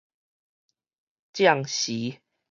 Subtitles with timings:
[1.37, 2.17] 將時